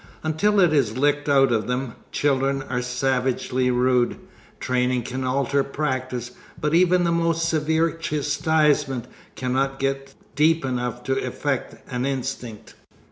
[0.23, 4.17] Until it is licked out of them, children are savagely rude.
[4.59, 11.23] Training can alter practice, but even the most severe chastisement cannot get deep enough to
[11.23, 12.73] affect an instinct.